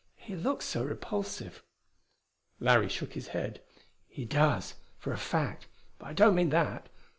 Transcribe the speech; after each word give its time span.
He 0.15 0.35
looks 0.35 0.65
so 0.65 0.83
repulsive" 0.83 1.61
Larry 2.59 2.89
shook 2.89 3.13
his 3.13 3.27
head. 3.37 3.61
"He 4.07 4.25
does, 4.25 4.73
for 4.97 5.13
a 5.13 5.17
fact; 5.19 5.67
but 5.99 6.07
I 6.07 6.13
don't 6.13 6.33
mean 6.33 6.49
that. 6.49 6.89